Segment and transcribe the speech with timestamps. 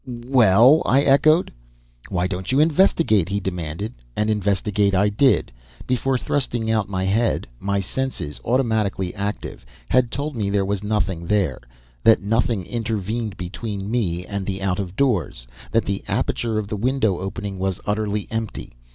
[0.07, 1.53] "Well?" I echoed.
[2.09, 3.93] "Why don't you investigate?" he demanded.
[4.15, 5.51] And investigate I did.
[5.85, 11.27] Before thrusting out my head, my senses, automatically active, had told me there was nothing
[11.27, 11.59] there,
[12.03, 17.19] that nothing intervened between me and out of doors, that the aperture of the window
[17.19, 18.73] opening was utterly empty.